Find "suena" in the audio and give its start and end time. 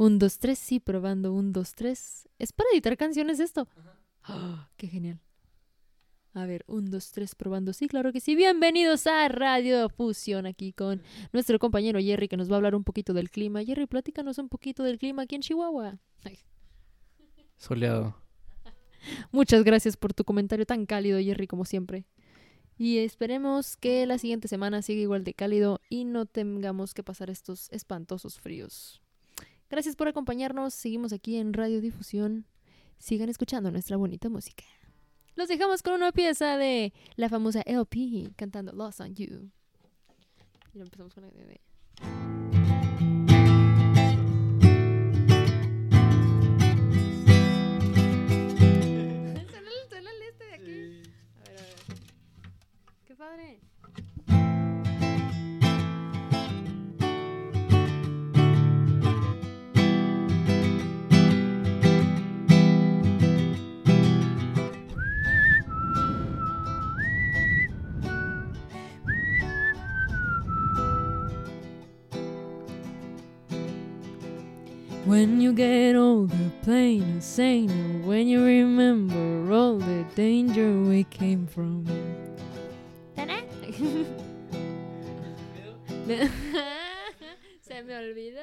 53.20-54.09